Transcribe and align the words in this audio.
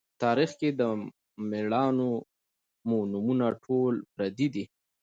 تاریخ 0.21 0.51
کښې 0.59 0.69
د 0.79 0.81
مــړانو 1.49 2.09
مـو 2.87 2.99
نومــونه 3.11 3.45
ټول 3.63 3.93
پردي 4.13 4.47
دي 4.53 4.63